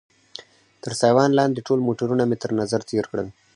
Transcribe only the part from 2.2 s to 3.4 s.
مې تر نظر تېر کړل.